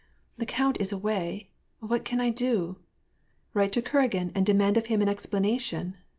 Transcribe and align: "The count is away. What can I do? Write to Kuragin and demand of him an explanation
"The 0.39 0.47
count 0.47 0.81
is 0.81 0.91
away. 0.91 1.51
What 1.79 2.05
can 2.05 2.19
I 2.19 2.31
do? 2.31 2.77
Write 3.53 3.71
to 3.73 3.83
Kuragin 3.83 4.31
and 4.33 4.43
demand 4.43 4.75
of 4.75 4.87
him 4.87 4.99
an 5.03 5.07
explanation 5.09 5.95